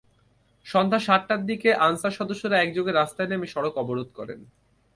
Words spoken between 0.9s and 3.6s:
সাতটার দিকে আনসার সদস্যরা একযোগে রাস্তায় নেমে